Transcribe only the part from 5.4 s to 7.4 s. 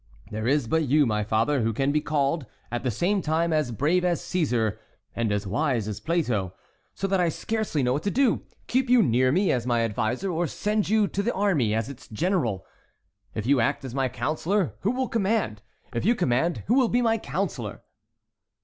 wise as Plato; so that I